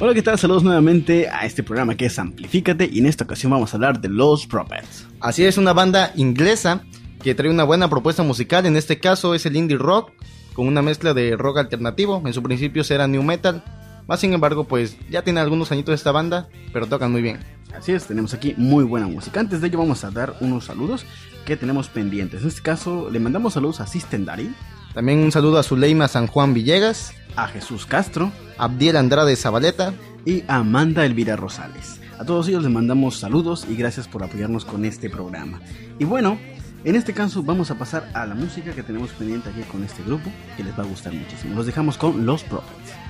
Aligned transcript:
Hola, 0.00 0.14
¿qué 0.14 0.22
tal? 0.22 0.38
Saludos 0.38 0.62
nuevamente 0.62 1.28
a 1.28 1.44
este 1.44 1.64
programa 1.64 1.96
que 1.96 2.06
es 2.06 2.20
Amplifícate 2.20 2.88
y 2.92 3.00
en 3.00 3.06
esta 3.06 3.24
ocasión 3.24 3.50
vamos 3.50 3.74
a 3.74 3.78
hablar 3.78 4.00
de 4.00 4.08
Los 4.08 4.46
Prophets. 4.46 5.08
Así 5.18 5.44
es, 5.44 5.58
una 5.58 5.72
banda 5.72 6.12
inglesa 6.14 6.84
que 7.20 7.34
trae 7.34 7.50
una 7.50 7.64
buena 7.64 7.90
propuesta 7.90 8.22
musical, 8.22 8.64
en 8.66 8.76
este 8.76 9.00
caso 9.00 9.34
es 9.34 9.44
el 9.44 9.56
indie 9.56 9.76
rock, 9.76 10.12
con 10.54 10.68
una 10.68 10.82
mezcla 10.82 11.14
de 11.14 11.36
rock 11.36 11.58
alternativo, 11.58 12.22
en 12.24 12.32
su 12.32 12.44
principio 12.44 12.84
será 12.84 13.08
new 13.08 13.24
metal, 13.24 13.64
más 14.06 14.20
sin 14.20 14.32
embargo 14.32 14.68
pues 14.68 14.96
ya 15.10 15.22
tiene 15.22 15.40
algunos 15.40 15.72
añitos 15.72 15.96
esta 15.96 16.12
banda, 16.12 16.48
pero 16.72 16.86
tocan 16.86 17.10
muy 17.10 17.20
bien. 17.20 17.40
Así 17.76 17.90
es, 17.90 18.06
tenemos 18.06 18.32
aquí 18.34 18.54
muy 18.56 18.84
buena 18.84 19.08
música. 19.08 19.40
Antes 19.40 19.60
de 19.60 19.66
ello 19.66 19.78
vamos 19.78 20.04
a 20.04 20.12
dar 20.12 20.36
unos 20.40 20.66
saludos 20.66 21.06
que 21.44 21.56
tenemos 21.56 21.88
pendientes. 21.88 22.42
En 22.42 22.48
este 22.48 22.62
caso 22.62 23.10
le 23.10 23.18
mandamos 23.18 23.54
saludos 23.54 23.80
a 23.80 23.88
Sistendari. 23.88 24.54
También 24.94 25.18
un 25.20 25.32
saludo 25.32 25.58
a 25.58 25.62
Zuleima 25.62 26.08
San 26.08 26.26
Juan 26.26 26.54
Villegas, 26.54 27.12
a 27.36 27.46
Jesús 27.46 27.86
Castro, 27.86 28.32
Abdiel 28.56 28.96
Andrade 28.96 29.36
Zabaleta 29.36 29.92
y 30.24 30.42
a 30.48 30.56
Amanda 30.56 31.04
Elvira 31.04 31.36
Rosales. 31.36 32.00
A 32.18 32.24
todos 32.24 32.48
ellos 32.48 32.64
les 32.64 32.72
mandamos 32.72 33.18
saludos 33.18 33.66
y 33.70 33.76
gracias 33.76 34.08
por 34.08 34.24
apoyarnos 34.24 34.64
con 34.64 34.84
este 34.84 35.08
programa. 35.08 35.60
Y 35.98 36.04
bueno, 36.04 36.38
en 36.84 36.96
este 36.96 37.12
caso 37.12 37.42
vamos 37.42 37.70
a 37.70 37.76
pasar 37.76 38.10
a 38.14 38.26
la 38.26 38.34
música 38.34 38.72
que 38.72 38.82
tenemos 38.82 39.10
pendiente 39.10 39.50
aquí 39.50 39.62
con 39.62 39.84
este 39.84 40.02
grupo, 40.02 40.30
que 40.56 40.64
les 40.64 40.76
va 40.76 40.82
a 40.82 40.86
gustar 40.86 41.12
muchísimo. 41.12 41.54
Los 41.54 41.66
dejamos 41.66 41.96
con 41.96 42.26
Los 42.26 42.42
Prophets. 42.42 43.07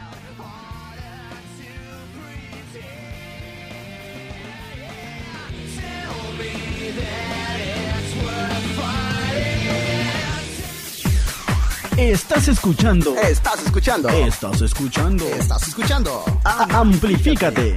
Estás 12.48 12.64
escuchando. 12.64 13.14
Estás 13.18 13.62
escuchando. 13.62 14.08
Estás 14.08 14.62
escuchando. 14.62 15.24
Estás 15.26 15.68
escuchando. 15.68 16.24
A- 16.44 16.78
Amplifícate. 16.80 17.76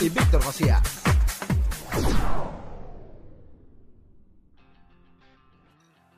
Y 0.00 0.08
Víctor 0.08 0.42
García. 0.42 0.80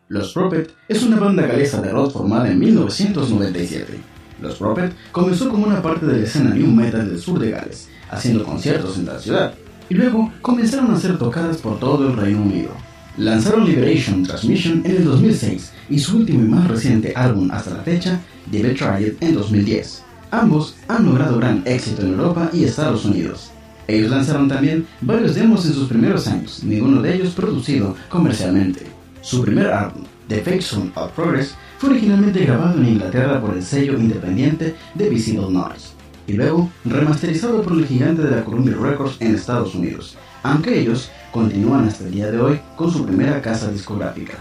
Los 0.08 0.32
Prophet 0.32 0.72
es 0.88 1.02
una 1.02 1.18
banda 1.20 1.46
galesa 1.46 1.82
de 1.82 1.90
rock 1.90 2.12
formada 2.12 2.48
en 2.50 2.58
1997. 2.58 3.98
Los 4.40 4.54
Prophet 4.56 4.94
comenzó 5.12 5.48
como 5.50 5.66
una 5.66 5.82
parte 5.82 6.06
de 6.06 6.18
la 6.18 6.24
escena 6.24 6.50
new 6.54 6.68
metal 6.68 7.08
del 7.08 7.20
sur 7.20 7.38
de 7.38 7.50
Gales, 7.50 7.88
haciendo 8.10 8.44
conciertos 8.44 8.96
en 8.96 9.06
la 9.06 9.18
ciudad, 9.18 9.54
y 9.88 9.94
luego 9.94 10.32
comenzaron 10.40 10.92
a 10.92 11.00
ser 11.00 11.18
tocadas 11.18 11.58
por 11.58 11.78
todo 11.78 12.06
el 12.08 12.16
Reino 12.16 12.42
Unido. 12.42 12.70
Lanzaron 13.18 13.66
Liberation 13.66 14.22
Transmission 14.22 14.82
en 14.84 14.92
el 14.92 15.04
2006 15.04 15.72
y 15.90 15.98
su 15.98 16.18
último 16.18 16.44
y 16.44 16.48
más 16.48 16.68
reciente 16.68 17.12
álbum 17.16 17.50
hasta 17.50 17.74
la 17.74 17.82
fecha, 17.82 18.20
The 18.52 18.62
Betrayed, 18.62 19.14
en 19.20 19.34
2010. 19.34 20.04
Ambos 20.30 20.76
han 20.86 21.04
logrado 21.04 21.36
gran 21.38 21.64
éxito 21.66 22.02
en 22.02 22.12
Europa 22.12 22.48
y 22.52 22.62
Estados 22.62 23.04
Unidos. 23.04 23.50
Ellos 23.88 24.12
lanzaron 24.12 24.46
también 24.46 24.86
varios 25.00 25.34
demos 25.34 25.66
en 25.66 25.72
sus 25.72 25.88
primeros 25.88 26.28
años, 26.28 26.62
ninguno 26.62 27.02
de 27.02 27.16
ellos 27.16 27.34
producido 27.34 27.96
comercialmente. 28.08 28.86
Su 29.20 29.42
primer 29.42 29.66
álbum, 29.66 30.04
The 30.28 30.40
Fake 30.40 30.62
Sound 30.62 30.92
of 30.94 31.10
Progress, 31.10 31.56
fue 31.78 31.90
originalmente 31.90 32.44
grabado 32.44 32.78
en 32.78 32.86
Inglaterra 32.86 33.40
por 33.40 33.56
el 33.56 33.64
sello 33.64 33.98
independiente 33.98 34.76
de 34.94 35.08
Visible 35.08 35.50
Noise 35.50 35.97
y 36.28 36.34
luego 36.34 36.68
remasterizado 36.84 37.62
por 37.62 37.72
el 37.72 37.86
gigante 37.86 38.22
de 38.22 38.36
la 38.36 38.44
Columbia 38.44 38.76
Records 38.78 39.20
en 39.20 39.34
Estados 39.34 39.74
Unidos, 39.74 40.16
aunque 40.42 40.78
ellos 40.78 41.10
continúan 41.32 41.88
hasta 41.88 42.04
el 42.04 42.12
día 42.12 42.30
de 42.30 42.38
hoy 42.38 42.60
con 42.76 42.90
su 42.90 43.04
primera 43.04 43.40
casa 43.40 43.72
discográfica. 43.72 44.34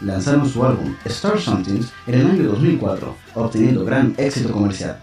Lanzaron 0.00 0.46
su 0.46 0.64
álbum 0.64 0.94
Star 1.04 1.38
Somethings 1.38 1.92
en 2.06 2.14
el 2.14 2.26
año 2.26 2.44
2004, 2.50 3.14
obteniendo 3.34 3.84
gran 3.84 4.14
éxito 4.16 4.52
comercial. 4.52 5.02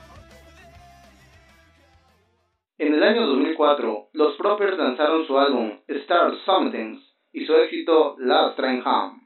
En 2.77 2.93
el 2.93 3.03
año 3.03 3.27
2004, 3.27 4.09
los 4.13 4.35
Proppers 4.37 4.77
lanzaron 4.77 5.27
su 5.27 5.37
álbum 5.37 5.71
Star 5.87 6.31
Somethings 6.45 6.99
y 7.33 7.45
su 7.45 7.53
éxito 7.53 8.15
Last 8.19 8.55
Train 8.57 8.81
Home. 8.85 9.20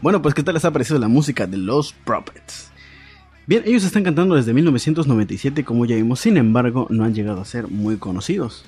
Bueno, 0.00 0.22
pues 0.22 0.34
¿qué 0.34 0.44
tal 0.44 0.54
les 0.54 0.64
ha 0.64 0.70
parecido 0.70 0.98
la 0.98 1.08
música 1.08 1.46
de 1.46 1.56
los 1.56 1.92
Prophets? 1.92 2.70
Bien, 3.46 3.62
ellos 3.66 3.82
están 3.82 4.04
cantando 4.04 4.36
desde 4.36 4.54
1997, 4.54 5.64
como 5.64 5.86
ya 5.86 5.96
vimos, 5.96 6.20
sin 6.20 6.36
embargo, 6.36 6.86
no 6.90 7.04
han 7.04 7.14
llegado 7.14 7.40
a 7.40 7.44
ser 7.44 7.66
muy 7.66 7.96
conocidos. 7.96 8.64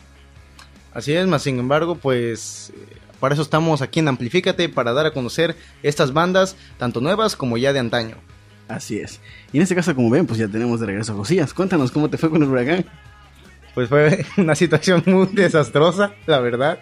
Así 0.92 1.12
es, 1.12 1.26
más 1.28 1.42
sin 1.42 1.60
embargo, 1.60 1.94
pues 1.94 2.72
eh, 2.74 2.96
para 3.20 3.34
eso 3.34 3.42
estamos 3.42 3.80
aquí 3.80 4.00
en 4.00 4.08
Amplifícate, 4.08 4.68
para 4.68 4.92
dar 4.92 5.06
a 5.06 5.12
conocer 5.12 5.54
estas 5.84 6.12
bandas, 6.12 6.56
tanto 6.78 7.00
nuevas 7.00 7.36
como 7.36 7.56
ya 7.58 7.72
de 7.72 7.78
antaño. 7.78 8.16
Así 8.66 8.98
es. 8.98 9.20
Y 9.52 9.58
en 9.58 9.62
este 9.62 9.76
caso, 9.76 9.94
como 9.94 10.10
ven, 10.10 10.26
pues 10.26 10.38
ya 10.38 10.48
tenemos 10.48 10.80
de 10.80 10.86
regreso 10.86 11.12
a 11.12 11.16
Josías. 11.16 11.54
Cuéntanos 11.54 11.92
cómo 11.92 12.08
te 12.10 12.18
fue 12.18 12.30
con 12.30 12.42
el 12.42 12.48
huracán. 12.48 12.86
Pues 13.74 13.88
fue 13.88 14.24
una 14.36 14.56
situación 14.56 15.02
muy 15.06 15.26
desastrosa, 15.26 16.12
la 16.26 16.40
verdad. 16.40 16.80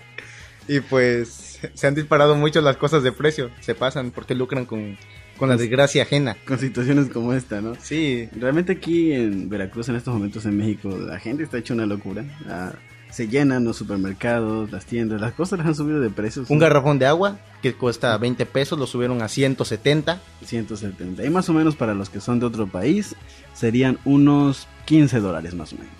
Y 0.68 0.80
pues 0.80 1.47
se 1.74 1.86
han 1.86 1.94
disparado 1.94 2.36
mucho 2.36 2.60
las 2.60 2.76
cosas 2.76 3.02
de 3.02 3.12
precio, 3.12 3.50
se 3.60 3.74
pasan 3.74 4.10
porque 4.10 4.34
lucran 4.34 4.66
con, 4.66 4.96
con 5.36 5.48
la 5.48 5.56
desgracia 5.56 6.02
ajena. 6.02 6.36
Con 6.46 6.58
situaciones 6.58 7.08
como 7.08 7.32
esta, 7.32 7.60
¿no? 7.60 7.74
Sí, 7.80 8.28
Realmente 8.32 8.72
aquí 8.72 9.12
en 9.12 9.48
Veracruz, 9.48 9.88
en 9.88 9.96
estos 9.96 10.14
momentos 10.14 10.44
en 10.46 10.56
México, 10.56 10.90
la 10.90 11.18
gente 11.18 11.42
está 11.42 11.58
hecha 11.58 11.74
una 11.74 11.86
locura. 11.86 12.24
Ah, 12.48 12.72
se 13.10 13.28
llenan 13.28 13.64
los 13.64 13.76
supermercados, 13.76 14.70
las 14.70 14.84
tiendas, 14.84 15.20
las 15.20 15.32
cosas 15.32 15.58
les 15.58 15.68
han 15.68 15.74
subido 15.74 16.00
de 16.00 16.10
precios. 16.10 16.50
un 16.50 16.58
garrafón 16.58 16.98
de 16.98 17.06
agua 17.06 17.38
que 17.62 17.72
cuesta 17.72 18.16
20 18.18 18.44
pesos, 18.46 18.78
lo 18.78 18.86
subieron 18.86 19.22
a 19.22 19.28
170. 19.28 20.20
170. 20.44 21.24
Y 21.24 21.30
más 21.30 21.48
o 21.48 21.54
menos 21.54 21.74
para 21.74 21.94
los 21.94 22.10
que 22.10 22.20
son 22.20 22.38
de 22.38 22.46
otro 22.46 22.66
país, 22.66 23.16
serían 23.54 23.98
unos 24.04 24.68
15 24.84 25.20
dólares 25.20 25.54
más 25.54 25.72
o 25.72 25.76
menos. 25.76 25.92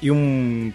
Y 0.00 0.10
un 0.10 0.74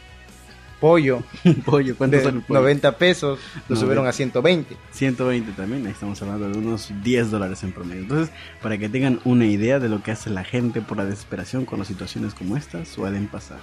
pollo 0.79 1.23
pollo, 1.65 1.95
¿cuánto 1.97 2.17
sale 2.17 2.37
el 2.37 2.41
pollo? 2.41 2.61
90 2.61 2.97
pesos, 2.97 3.39
lo 3.67 3.75
90. 3.75 3.79
subieron 3.79 4.07
a 4.07 4.11
120. 4.11 4.77
120 4.91 5.51
también, 5.53 5.85
ahí 5.85 5.91
estamos 5.91 6.21
hablando 6.21 6.49
de 6.49 6.57
unos 6.57 6.91
10 7.03 7.31
dólares 7.31 7.63
en 7.63 7.71
promedio. 7.71 8.01
Entonces, 8.01 8.33
para 8.61 8.77
que 8.77 8.89
tengan 8.89 9.19
una 9.25 9.45
idea 9.45 9.79
de 9.79 9.89
lo 9.89 10.01
que 10.01 10.11
hace 10.11 10.29
la 10.29 10.43
gente 10.43 10.81
por 10.81 10.97
la 10.97 11.05
desesperación 11.05 11.65
cuando 11.65 11.85
situaciones 11.85 12.33
como 12.33 12.57
estas 12.57 12.87
suelen 12.87 13.27
pasar. 13.27 13.59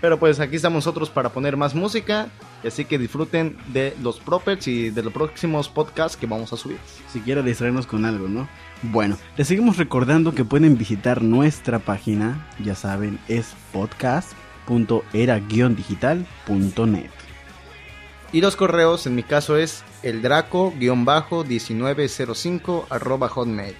Pero 0.00 0.18
pues 0.18 0.40
aquí 0.40 0.56
estamos 0.56 0.84
nosotros 0.84 1.10
para 1.10 1.30
poner 1.30 1.56
más 1.56 1.74
música. 1.74 2.28
Así 2.64 2.84
que 2.84 2.98
disfruten 2.98 3.56
de 3.72 3.94
los 4.02 4.20
propets 4.20 4.68
y 4.68 4.90
de 4.90 5.02
los 5.02 5.12
próximos 5.12 5.68
podcasts 5.68 6.16
que 6.16 6.26
vamos 6.26 6.52
a 6.52 6.56
subir. 6.56 6.78
Siquiera 7.12 7.42
distraernos 7.42 7.86
con 7.86 8.04
algo, 8.04 8.28
¿no? 8.28 8.48
Bueno, 8.82 9.16
les 9.36 9.48
seguimos 9.48 9.78
recordando 9.78 10.34
que 10.34 10.44
pueden 10.44 10.76
visitar 10.76 11.22
nuestra 11.22 11.78
página, 11.78 12.46
ya 12.62 12.74
saben, 12.74 13.18
es 13.28 13.54
podcast.era-digital.net. 14.66 17.10
Y 18.32 18.40
los 18.40 18.56
correos, 18.56 19.06
en 19.06 19.14
mi 19.14 19.22
caso, 19.22 19.56
es 19.56 19.84
el 20.02 20.20
draco-1905 20.20 22.86
arroba 22.90 23.28
hotmail. 23.28 23.76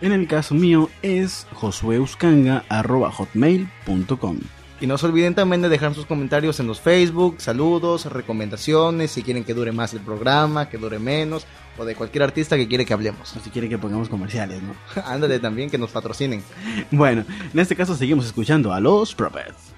En 0.00 0.12
el 0.12 0.28
caso 0.28 0.54
mío 0.54 0.88
es 1.02 1.46
josueuskanga.hotmail.com. 1.54 4.38
Y 4.80 4.86
no 4.86 4.96
se 4.96 5.06
olviden 5.06 5.34
también 5.34 5.60
de 5.60 5.68
dejar 5.68 5.92
sus 5.92 6.06
comentarios 6.06 6.60
en 6.60 6.68
los 6.68 6.80
Facebook, 6.80 7.40
saludos, 7.40 8.06
recomendaciones, 8.06 9.10
si 9.10 9.24
quieren 9.24 9.42
que 9.42 9.52
dure 9.52 9.72
más 9.72 9.92
el 9.92 9.98
programa, 10.00 10.68
que 10.68 10.78
dure 10.78 11.00
menos, 11.00 11.48
o 11.76 11.84
de 11.84 11.96
cualquier 11.96 12.22
artista 12.22 12.56
que 12.56 12.68
quiere 12.68 12.86
que 12.86 12.92
hablemos. 12.92 13.36
O 13.36 13.40
si 13.40 13.50
quieren 13.50 13.70
que 13.70 13.78
pongamos 13.78 14.08
comerciales, 14.08 14.62
¿no? 14.62 14.76
Ándale 15.04 15.40
también 15.40 15.68
que 15.68 15.78
nos 15.78 15.90
patrocinen. 15.90 16.44
Bueno, 16.92 17.24
en 17.52 17.58
este 17.58 17.74
caso 17.74 17.96
seguimos 17.96 18.26
escuchando 18.26 18.72
a 18.72 18.78
los 18.78 19.16
Prophets. 19.16 19.77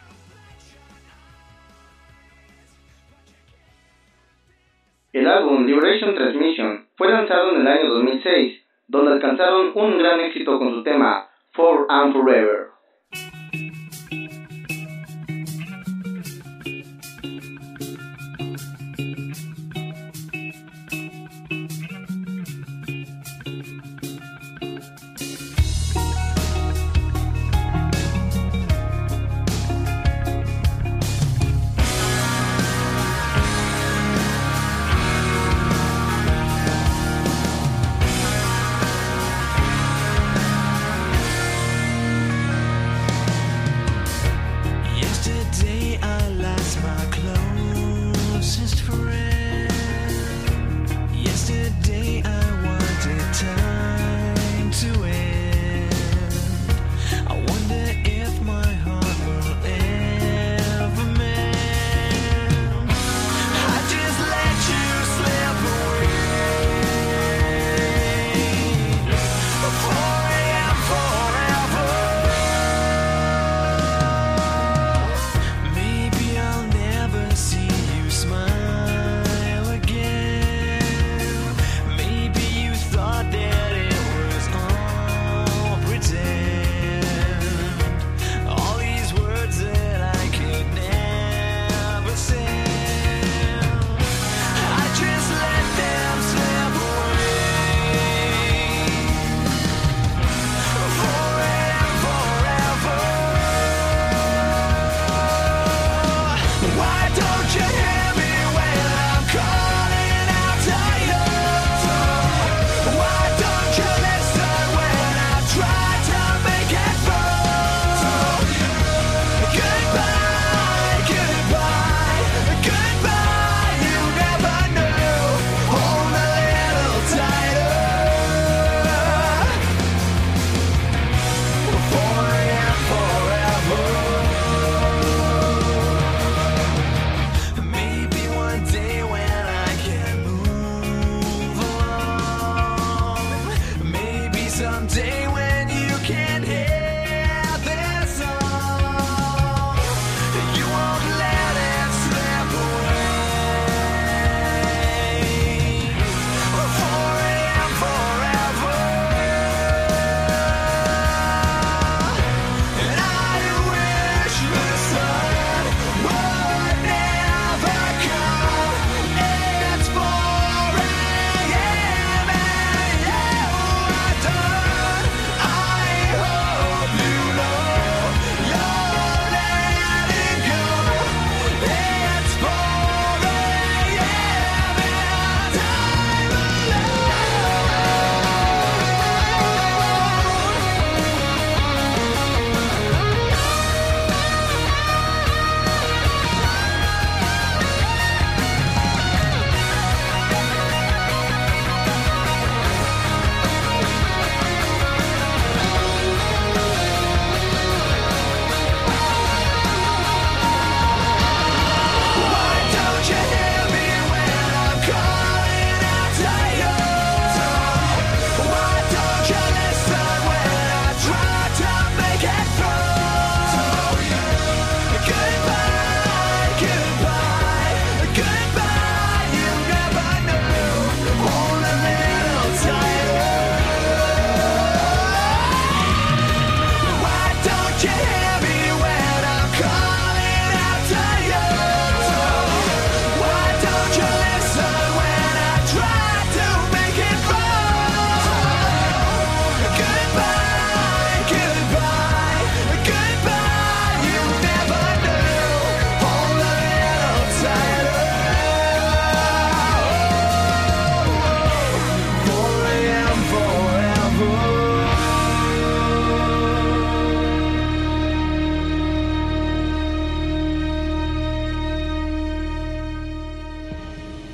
El 5.12 5.26
álbum 5.26 5.66
Liberation 5.66 6.14
Transmission 6.14 6.84
fue 6.96 7.08
lanzado 7.08 7.50
en 7.50 7.62
el 7.62 7.66
año 7.66 7.88
2006, 7.88 8.62
donde 8.86 9.10
alcanzaron 9.10 9.72
un 9.74 9.98
gran 9.98 10.20
éxito 10.20 10.56
con 10.56 10.70
su 10.70 10.84
tema 10.84 11.26
For 11.52 11.86
and 11.88 12.12
Forever. 12.12 12.69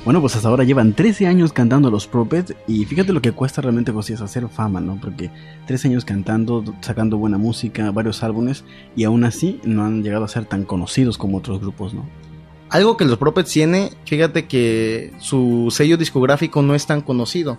Bueno, 0.07 0.21
pues 0.21 0.37
hasta 0.37 0.47
ahora 0.47 0.63
llevan 0.63 0.93
13 0.93 1.27
años 1.27 1.51
cantando 1.51 1.91
los 1.91 2.07
Propets 2.07 2.55
y 2.65 2.85
fíjate 2.85 3.11
lo 3.11 3.21
que 3.21 3.33
cuesta 3.33 3.61
realmente 3.61 3.91
Josías 3.91 4.21
hacer 4.21 4.47
fama, 4.47 4.79
¿no? 4.79 4.97
Porque 5.01 5.31
13 5.65 5.89
años 5.89 6.05
cantando, 6.05 6.63
sacando 6.79 7.17
buena 7.17 7.37
música, 7.37 7.91
varios 7.91 8.23
álbumes 8.23 8.63
y 8.95 9.03
aún 9.03 9.25
así 9.25 9.59
no 9.65 9.83
han 9.83 10.03
llegado 10.03 10.23
a 10.23 10.29
ser 10.29 10.45
tan 10.45 10.63
conocidos 10.63 11.17
como 11.17 11.39
otros 11.39 11.59
grupos, 11.59 11.93
¿no? 11.93 12.07
Algo 12.69 12.95
que 12.95 13.03
los 13.03 13.17
Prophets 13.17 13.51
tiene, 13.51 13.89
fíjate 14.05 14.45
que 14.45 15.11
su 15.19 15.67
sello 15.71 15.97
discográfico 15.97 16.61
no 16.61 16.73
es 16.73 16.85
tan 16.85 17.01
conocido. 17.01 17.57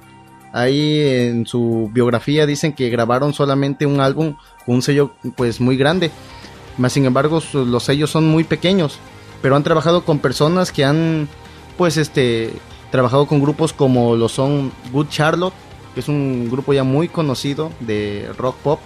Ahí 0.54 1.02
en 1.02 1.44
su 1.44 1.90
biografía 1.92 2.46
dicen 2.46 2.72
que 2.72 2.88
grabaron 2.88 3.34
solamente 3.34 3.84
un 3.84 4.00
álbum 4.00 4.36
con 4.64 4.76
un 4.76 4.80
sello 4.80 5.12
pues 5.36 5.60
muy 5.60 5.76
grande. 5.76 6.10
Más 6.78 6.94
sin 6.94 7.04
embargo, 7.04 7.42
los 7.52 7.82
sellos 7.82 8.08
son 8.08 8.26
muy 8.26 8.44
pequeños, 8.44 8.98
pero 9.42 9.54
han 9.54 9.64
trabajado 9.64 10.06
con 10.06 10.18
personas 10.18 10.72
que 10.72 10.86
han 10.86 11.28
pues 11.78 11.96
este 11.96 12.52
trabajado 12.90 13.26
con 13.26 13.40
grupos 13.40 13.72
como 13.72 14.16
lo 14.16 14.28
son 14.28 14.72
Good 14.92 15.08
Charlotte, 15.08 15.54
que 15.94 16.00
es 16.00 16.08
un 16.08 16.50
grupo 16.50 16.74
ya 16.74 16.84
muy 16.84 17.08
conocido 17.08 17.70
de 17.80 18.30
rock 18.36 18.56
pop 18.56 18.80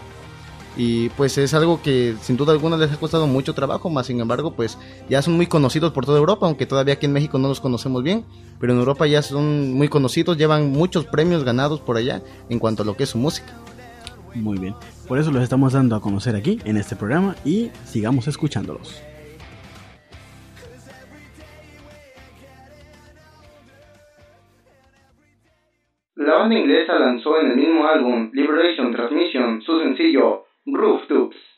y 0.77 1.09
pues 1.11 1.37
es 1.39 1.53
algo 1.55 1.83
que 1.83 2.15
sin 2.23 2.37
duda 2.37 2.53
alguna 2.53 2.77
les 2.77 2.93
ha 2.93 2.97
costado 2.97 3.27
mucho 3.27 3.55
trabajo, 3.55 3.91
más 3.91 4.07
sin 4.07 4.21
embargo 4.21 4.53
pues 4.53 4.79
ya 5.09 5.23
son 5.23 5.35
muy 5.35 5.47
conocidos 5.47 5.93
por 5.93 6.07
toda 6.07 6.19
Europa, 6.19 6.47
aunque 6.47 6.67
todavía 6.67 6.95
aquí 6.95 7.07
en 7.07 7.13
México 7.13 7.39
no 7.39 7.49
los 7.49 7.61
conocemos 7.61 8.03
bien, 8.03 8.25
pero 8.61 8.73
en 8.73 8.79
Europa 8.79 9.07
ya 9.07 9.23
son 9.23 9.73
muy 9.73 9.89
conocidos, 9.89 10.37
llevan 10.37 10.71
muchos 10.71 11.07
premios 11.07 11.45
ganados 11.45 11.81
por 11.81 11.97
allá 11.97 12.23
en 12.49 12.59
cuanto 12.59 12.83
a 12.83 12.87
lo 12.87 12.97
que 12.97 13.05
es 13.05 13.11
su 13.11 13.19
música. 13.19 13.53
Muy 14.35 14.59
bien. 14.59 14.75
Por 15.09 15.19
eso 15.19 15.31
los 15.31 15.43
estamos 15.43 15.75
dando 15.75 15.95
a 15.95 16.01
conocer 16.01 16.37
aquí 16.37 16.59
en 16.65 16.79
este 16.79 16.97
programa 16.97 17.37
y 17.45 17.71
sigamos 17.87 18.29
escuchándolos. 18.29 19.03
La 26.25 26.35
banda 26.35 26.57
inglesa 26.57 26.95
lanzó 26.95 27.37
en 27.37 27.49
el 27.49 27.57
mismo 27.57 27.85
álbum 27.85 28.29
Liberation 28.31 28.93
Transmission 28.93 29.61
su 29.61 29.77
sencillo 29.81 30.43
Tubes. 31.09 31.52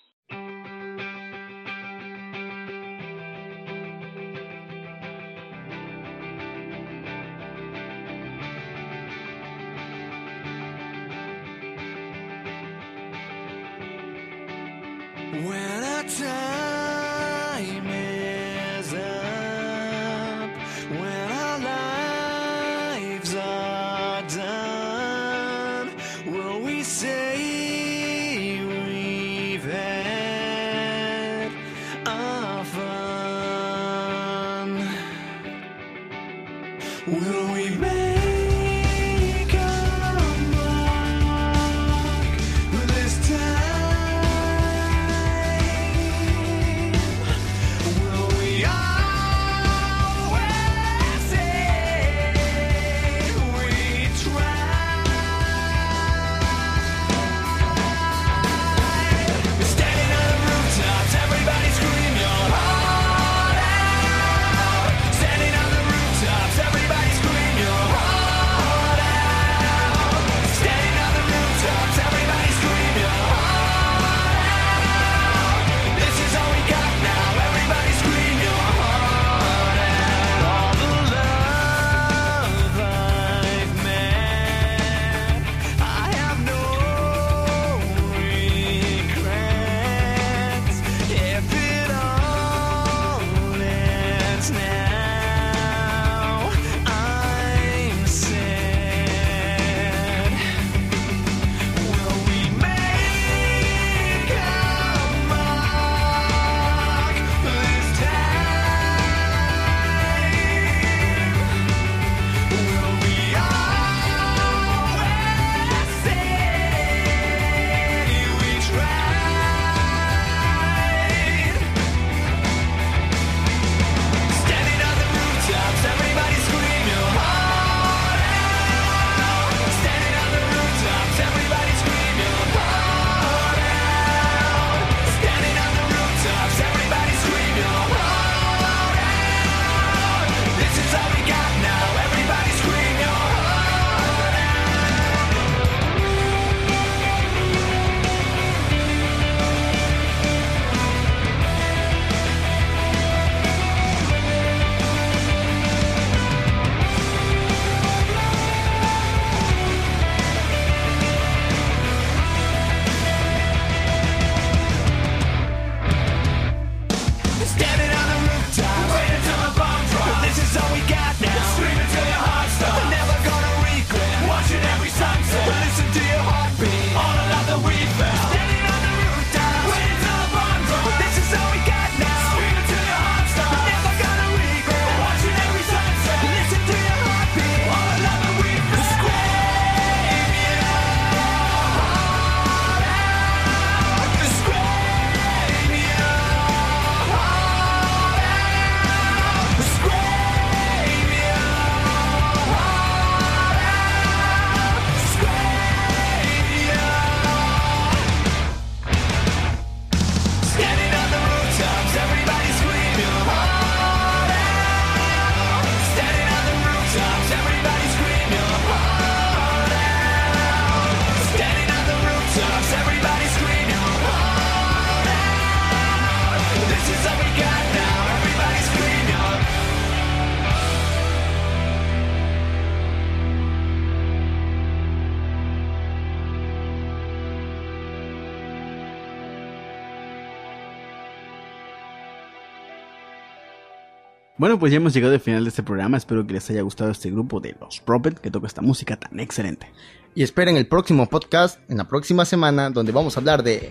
Bueno, 244.37 244.59
pues 244.59 244.73
ya 244.73 244.79
hemos 244.79 244.93
llegado 244.93 245.15
al 245.15 245.21
final 245.21 245.45
de 245.45 245.51
este 245.51 245.63
programa. 245.63 245.97
Espero 245.97 246.27
que 246.27 246.33
les 246.33 246.51
haya 246.51 246.63
gustado 246.63 246.91
este 246.91 247.09
grupo 247.09 247.39
de 247.39 247.55
los 247.61 247.79
Prophet 247.79 248.19
que 248.19 248.33
toca 248.33 248.49
esta 248.49 248.63
música 248.63 248.97
tan 248.97 249.21
excelente. 249.21 249.71
Y 250.17 250.25
esperen 250.25 250.57
el 250.57 250.67
próximo 250.67 251.09
podcast 251.09 251.59
en 251.71 251.77
la 251.77 251.87
próxima 251.87 252.25
semana 252.25 252.71
donde 252.71 252.91
vamos 252.91 253.17
a 253.17 253.21
hablar 253.21 253.45
de... 253.45 253.71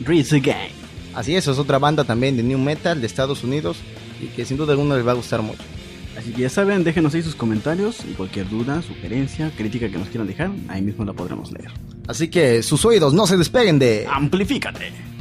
Rizzy 0.00 0.40
Gang. 0.40 0.72
Así 1.14 1.34
es, 1.34 1.48
es 1.48 1.58
otra 1.58 1.78
banda 1.78 2.04
también 2.04 2.36
de 2.36 2.42
New 2.42 2.58
Metal 2.58 3.00
de 3.00 3.06
Estados 3.06 3.44
Unidos 3.44 3.78
y 4.20 4.26
que 4.26 4.44
sin 4.44 4.58
duda 4.58 4.72
alguna 4.72 4.96
les 4.96 5.06
va 5.06 5.12
a 5.12 5.14
gustar 5.14 5.40
mucho. 5.40 5.62
Así 6.18 6.32
que 6.32 6.42
ya 6.42 6.50
saben, 6.50 6.84
déjenos 6.84 7.14
ahí 7.14 7.22
sus 7.22 7.34
comentarios 7.34 8.04
y 8.04 8.12
cualquier 8.12 8.48
duda, 8.50 8.82
sugerencia, 8.82 9.52
crítica 9.56 9.88
que 9.88 9.96
nos 9.96 10.08
quieran 10.08 10.26
dejar, 10.26 10.50
ahí 10.68 10.82
mismo 10.82 11.04
la 11.04 11.14
podremos 11.14 11.50
leer. 11.50 11.70
Así 12.08 12.28
que 12.28 12.62
sus 12.62 12.84
oídos 12.84 13.14
no 13.14 13.26
se 13.26 13.38
despeguen 13.38 13.78
de... 13.78 14.06
¡Amplifícate! 14.10 15.13